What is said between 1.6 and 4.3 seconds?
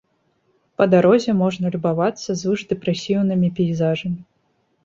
любавацца звышдэпрэсіўнымі пейзажамі.